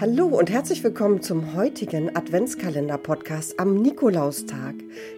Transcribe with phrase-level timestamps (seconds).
[0.00, 4.74] Hallo und herzlich willkommen zum heutigen Adventskalender-Podcast am Nikolaustag.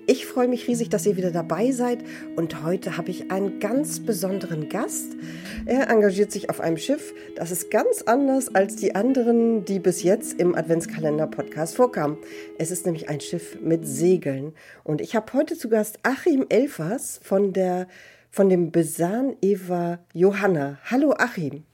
[0.06, 2.04] Ich freue mich riesig, dass ihr wieder dabei seid
[2.36, 5.16] und heute habe ich einen ganz besonderen Gast.
[5.64, 10.02] Er engagiert sich auf einem Schiff, das ist ganz anders als die anderen, die bis
[10.02, 12.18] jetzt im Adventskalender-Podcast vorkamen.
[12.58, 14.52] Es ist nämlich ein Schiff mit Segeln
[14.84, 17.88] und ich habe heute zu Gast Achim Elfers von der
[18.30, 20.78] von dem Besan Eva Johanna.
[20.84, 21.64] Hallo Achim.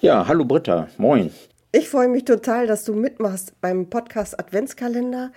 [0.00, 1.30] Ja, hallo Britta, moin.
[1.70, 5.32] Ich freue mich total, dass du mitmachst beim Podcast Adventskalender.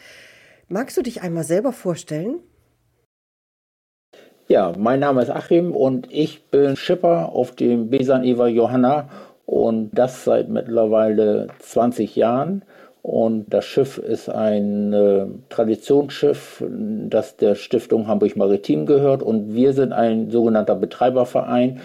[0.69, 2.39] Magst du dich einmal selber vorstellen?
[4.47, 9.09] Ja, mein Name ist Achim und ich bin Schipper auf dem Besan Eva Johanna
[9.45, 12.63] und das seit mittlerweile 20 Jahren.
[13.01, 19.21] Und das Schiff ist ein äh, Traditionsschiff, das der Stiftung Hamburg Maritim gehört.
[19.21, 21.81] Und wir sind ein sogenannter Betreiberverein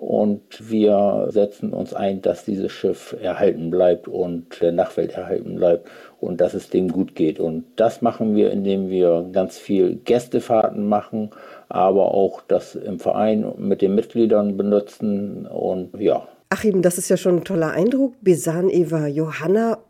[0.00, 5.90] und wir setzen uns ein, dass dieses Schiff erhalten bleibt und der Nachwelt erhalten bleibt
[6.20, 7.38] und dass es dem gut geht.
[7.38, 11.32] Und das machen wir, indem wir ganz viel Gästefahrten machen,
[11.68, 16.26] aber auch das im Verein mit den Mitgliedern benutzen und ja.
[16.48, 18.14] Achim, das ist ja schon ein toller Eindruck.
[18.22, 19.80] Besan Eva Johanna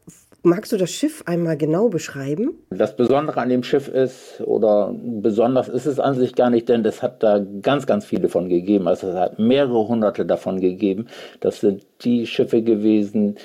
[0.43, 2.55] Magst du das Schiff einmal genau beschreiben?
[2.71, 6.83] Das Besondere an dem Schiff ist, oder besonders ist es an sich gar nicht, denn
[6.85, 8.89] es hat da ganz, ganz viele von gegeben.
[8.89, 11.09] Also es hat mehrere hunderte davon gegeben.
[11.41, 13.37] Das sind die Schiffe gewesen,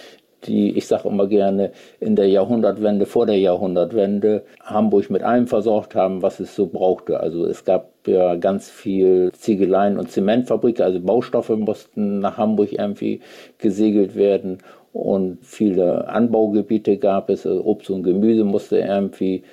[0.45, 5.95] die, ich sage immer gerne, in der Jahrhundertwende, vor der Jahrhundertwende, Hamburg mit allem versorgt
[5.95, 7.19] haben, was es so brauchte.
[7.19, 13.21] Also es gab ja ganz viel Ziegeleien und Zementfabriken, also Baustoffe mussten nach Hamburg irgendwie
[13.57, 14.59] gesegelt werden
[14.95, 19.43] und viele Anbaugebiete gab es, also Obst und Gemüse musste irgendwie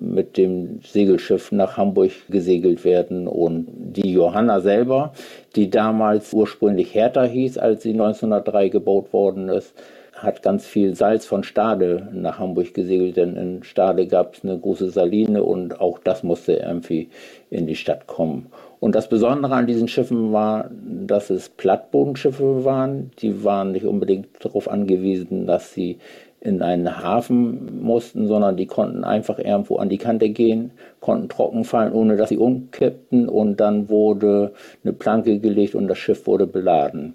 [0.00, 3.28] mit dem Segelschiff nach Hamburg gesegelt werden.
[3.28, 5.12] Und die Johanna selber,
[5.54, 9.72] die damals ursprünglich Hertha hieß, als sie 1903 gebaut worden ist,
[10.14, 14.58] hat ganz viel Salz von Stade nach Hamburg gesegelt, denn in Stade gab es eine
[14.58, 17.08] große Saline und auch das musste irgendwie
[17.50, 18.46] in die Stadt kommen.
[18.80, 23.10] Und das Besondere an diesen Schiffen war, dass es Plattbodenschiffe waren.
[23.18, 25.98] Die waren nicht unbedingt darauf angewiesen, dass sie
[26.40, 31.64] in einen Hafen mussten, sondern die konnten einfach irgendwo an die Kante gehen, konnten trocken
[31.64, 34.52] fallen, ohne dass sie umkippten und dann wurde
[34.84, 37.14] eine Planke gelegt und das Schiff wurde beladen.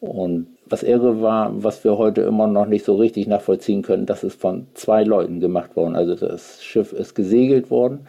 [0.00, 4.22] Und was irre war, was wir heute immer noch nicht so richtig nachvollziehen können, das
[4.22, 5.96] ist von zwei Leuten gemacht worden.
[5.96, 8.06] Also das Schiff ist gesegelt worden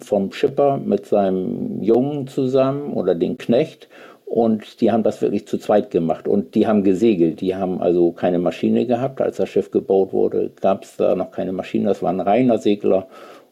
[0.00, 3.88] vom Schipper mit seinem Jungen zusammen oder den Knecht
[4.26, 7.40] und die haben das wirklich zu zweit gemacht und die haben gesegelt.
[7.40, 9.20] Die haben also keine Maschine gehabt.
[9.20, 11.88] Als das Schiff gebaut wurde, gab es da noch keine Maschine.
[11.88, 13.06] Das war ein reiner Segler.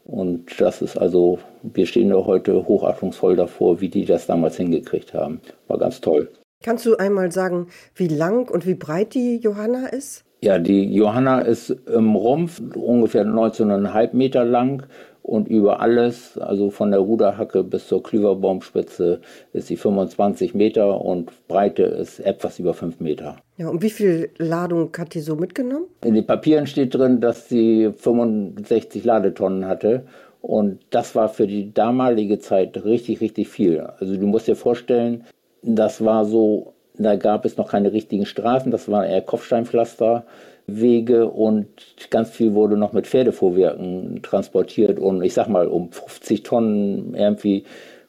[0.04, 5.14] Und das ist also, wir stehen da heute hochachtungsvoll davor, wie die das damals hingekriegt
[5.14, 5.40] haben.
[5.68, 6.28] War ganz toll.
[6.62, 10.24] Kannst du einmal sagen, wie lang und wie breit die Johanna ist?
[10.42, 14.86] Ja, die Johanna ist im Rumpf ungefähr 19,5 Meter lang
[15.24, 19.20] und über alles, also von der Ruderhacke bis zur Klüverbaumspitze,
[19.54, 23.36] ist sie 25 Meter und Breite ist etwas über 5 Meter.
[23.56, 25.86] Ja, und wie viel Ladung hat die so mitgenommen?
[26.04, 30.04] In den Papieren steht drin, dass sie 65 Ladetonnen hatte.
[30.42, 33.80] Und das war für die damalige Zeit richtig, richtig viel.
[33.80, 35.24] Also du musst dir vorstellen,
[35.62, 39.22] das war so, da gab es noch keine richtigen Straßen, das waren eher
[40.66, 41.66] Kopfsteinpflasterwege und
[42.10, 47.64] ganz viel wurde noch mit Pferdefuhrwerken transportiert und ich sag mal, um 50 Tonnen irgendwie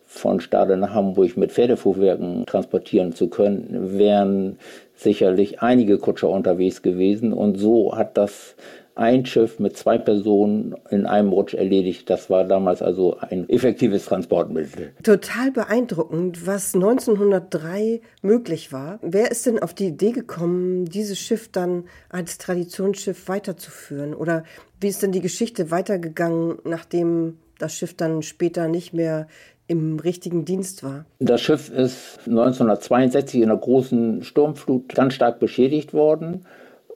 [0.06, 4.58] von Stade nach Hamburg mit Pferdefuhrwerken transportieren zu können, wären
[4.96, 7.34] sicherlich einige Kutscher unterwegs gewesen.
[7.34, 8.56] Und so hat das
[8.96, 12.10] ein Schiff mit zwei Personen in einem Rutsch erledigt.
[12.10, 14.94] Das war damals also ein effektives Transportmittel.
[15.04, 19.00] Total beeindruckend, was 1903 möglich war.
[19.02, 24.14] Wer ist denn auf die Idee gekommen, dieses Schiff dann als Traditionsschiff weiterzuführen?
[24.14, 24.46] Oder
[24.80, 29.28] wie ist denn die Geschichte weitergegangen, nachdem das Schiff dann später nicht mehr
[29.68, 31.06] im richtigen Dienst war.
[31.20, 36.46] Das Schiff ist 1962 in einer großen Sturmflut ganz stark beschädigt worden.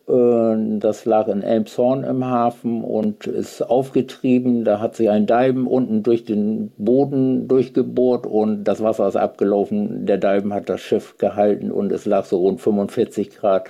[0.09, 4.63] Das lag in Elmshorn im Hafen und ist aufgetrieben.
[4.63, 10.07] Da hat sich ein Deiben unten durch den Boden durchgebohrt und das Wasser ist abgelaufen.
[10.07, 13.69] Der Deiben hat das Schiff gehalten und es lag so rund 45 Grad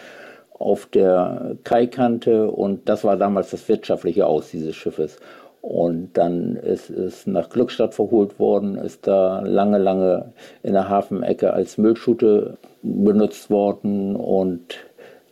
[0.57, 5.17] auf der Kaikante und das war damals das wirtschaftliche Aus dieses Schiffes.
[5.61, 10.31] Und dann ist es nach Glückstadt verholt worden, ist da lange, lange
[10.63, 14.88] in der Hafenecke als Müllschute benutzt worden und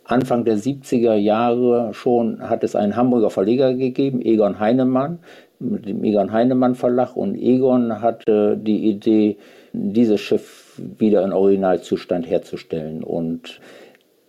[0.08, 5.18] Anfang der 70er Jahre schon hat es einen Hamburger Verleger gegeben, Egon Heinemann,
[5.58, 7.14] mit dem Egon Heinemann Verlag.
[7.14, 9.36] Und Egon hatte die Idee,
[9.74, 13.04] dieses Schiff wieder in Originalzustand herzustellen.
[13.04, 13.60] Und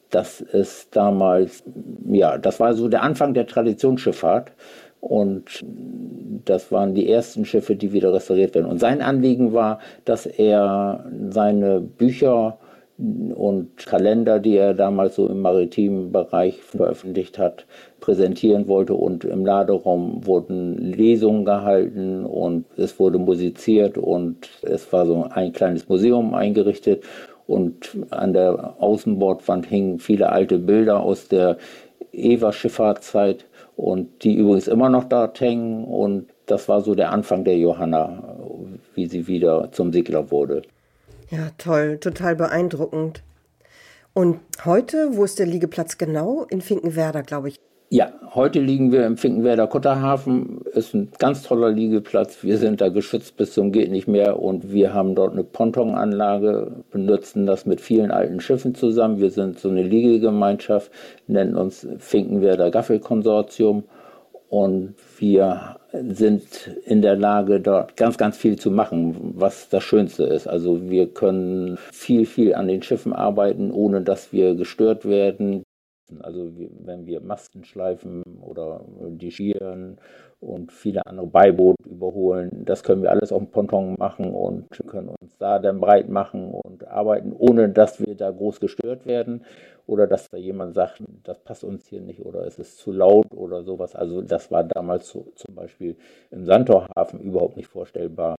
[0.09, 1.63] das ist damals,
[2.09, 4.51] ja, das war so der Anfang der Traditionsschifffahrt.
[4.99, 5.63] Und
[6.43, 8.65] das waren die ersten Schiffe, die wieder restauriert werden.
[8.65, 12.57] Und sein Anliegen war, dass er seine Bücher
[12.99, 17.65] und Kalender, die er damals so im maritimen Bereich veröffentlicht hat,
[18.01, 18.93] präsentieren wollte.
[18.93, 25.53] Und im Laderaum wurden Lesungen gehalten und es wurde musiziert und es war so ein
[25.53, 27.03] kleines Museum eingerichtet.
[27.47, 31.57] Und an der Außenbordwand hingen viele alte Bilder aus der
[32.11, 33.45] Eva-Schifffahrtszeit
[33.77, 35.85] und die übrigens immer noch dort hängen.
[35.85, 38.37] Und das war so der Anfang der Johanna,
[38.93, 40.63] wie sie wieder zum Segler wurde.
[41.31, 43.23] Ja, toll, total beeindruckend.
[44.13, 46.45] Und heute, wo ist der Liegeplatz genau?
[46.49, 47.55] In Finkenwerder, glaube ich.
[47.91, 50.61] Ja, heute liegen wir im Finkenwerder Kutterhafen.
[50.73, 52.43] Ist ein ganz toller Liegeplatz.
[52.43, 56.83] Wir sind da geschützt bis zum geht nicht mehr und wir haben dort eine Pontonanlage,
[56.91, 59.19] benutzen das mit vielen alten Schiffen zusammen.
[59.19, 60.91] Wir sind so eine Liegegemeinschaft,
[61.25, 63.85] nennen uns Finkenwerder Gaffelkonsortium
[64.49, 70.23] und wir sind in der Lage, dort ganz, ganz viel zu machen, was das Schönste
[70.23, 70.47] ist.
[70.47, 75.63] Also wir können viel, viel an den Schiffen arbeiten, ohne dass wir gestört werden.
[76.21, 76.51] Also
[76.83, 79.97] wenn wir Masten schleifen oder dischieren
[80.39, 85.09] und viele andere Beiboote überholen, das können wir alles auf dem Ponton machen und können
[85.09, 89.43] uns da dann breit machen und arbeiten, ohne dass wir da groß gestört werden
[89.89, 93.33] oder dass da jemand sagt, das passt uns hier nicht oder es ist zu laut
[93.33, 93.95] oder sowas.
[93.95, 95.97] Also das war damals so, zum Beispiel
[96.31, 98.35] im Sandtorhafen überhaupt nicht vorstellbar.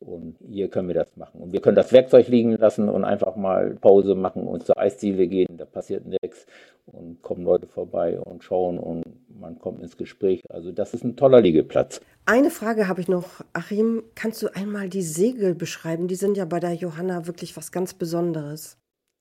[0.00, 1.40] Und hier können wir das machen.
[1.40, 5.26] Und wir können das Werkzeug liegen lassen und einfach mal Pause machen und zur Eisdiele
[5.26, 5.56] gehen.
[5.56, 6.46] Da passiert nichts
[6.86, 10.42] und kommen Leute vorbei und schauen und man kommt ins Gespräch.
[10.50, 12.00] Also das ist ein toller Liegeplatz.
[12.26, 13.40] Eine Frage habe ich noch.
[13.52, 16.06] Achim, kannst du einmal die Segel beschreiben?
[16.06, 18.78] Die sind ja bei der Johanna wirklich was ganz Besonderes.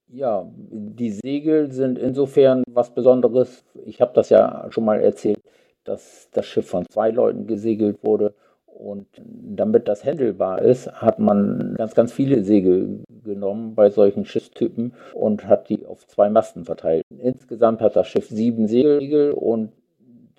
[0.09, 3.65] Ja, die Segel sind insofern was Besonderes.
[3.85, 5.41] Ich habe das ja schon mal erzählt,
[5.83, 8.33] dass das Schiff von zwei Leuten gesegelt wurde
[8.65, 14.93] und damit das händelbar ist, hat man ganz, ganz viele Segel genommen bei solchen Schiffstypen
[15.13, 17.03] und hat die auf zwei Masten verteilt.
[17.09, 19.71] Insgesamt hat das Schiff sieben Segel und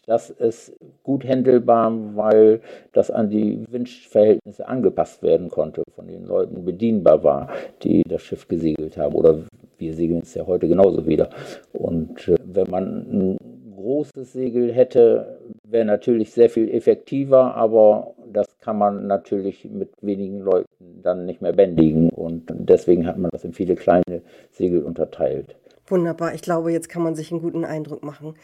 [0.09, 0.73] das ist
[1.03, 2.61] gut händelbar, weil
[2.93, 7.49] das an die Windverhältnisse angepasst werden konnte, von den Leuten bedienbar war,
[7.83, 9.15] die das Schiff gesegelt haben.
[9.15, 9.41] Oder
[9.77, 11.29] wir segeln es ja heute genauso wieder.
[11.75, 13.37] Und äh, wenn man ein
[13.77, 20.41] großes Segel hätte, wäre natürlich sehr viel effektiver, aber das kann man natürlich mit wenigen
[20.41, 25.57] Leuten dann nicht mehr bändigen und deswegen hat man das in viele kleine Segel unterteilt.
[25.87, 28.35] Wunderbar, ich glaube, jetzt kann man sich einen guten Eindruck machen.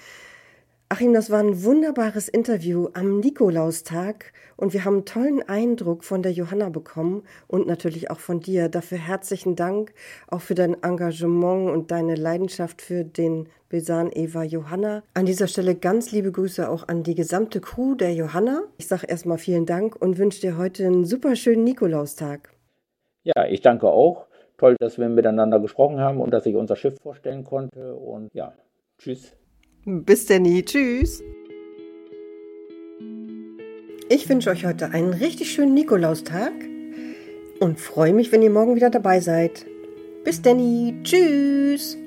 [0.90, 6.22] Achim, das war ein wunderbares Interview am Nikolaustag und wir haben einen tollen Eindruck von
[6.22, 8.69] der Johanna bekommen und natürlich auch von dir.
[8.69, 9.94] Dafür herzlichen Dank,
[10.28, 15.02] auch für dein Engagement und deine Leidenschaft für den Besan Eva Johanna.
[15.14, 18.62] An dieser Stelle ganz liebe Grüße auch an die gesamte Crew der Johanna.
[18.76, 22.50] Ich sage erstmal vielen Dank und wünsche dir heute einen super schönen Nikolaustag.
[23.25, 24.26] Ja, ich danke auch.
[24.58, 27.96] Toll, dass wir miteinander gesprochen haben und dass ich unser Schiff vorstellen konnte.
[27.96, 28.52] Und ja,
[28.98, 29.34] tschüss.
[29.86, 30.44] Bis denn.
[30.64, 31.22] Tschüss.
[34.08, 36.52] Ich wünsche euch heute einen richtig schönen Nikolaustag
[37.60, 39.66] und freue mich, wenn ihr morgen wieder dabei seid.
[40.25, 41.02] Bis denn.
[41.04, 41.98] Tschüss.